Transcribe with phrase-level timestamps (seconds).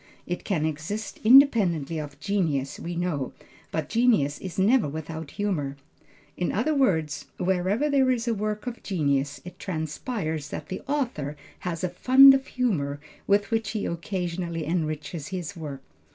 [0.25, 3.33] It can exist independently of genius we know,
[3.71, 5.77] but genius is never without humor.
[6.35, 11.37] In other words, wherever there is a work of genius, it transpires that the author
[11.59, 15.83] has a fund of humor with which he occasionally enriches his work.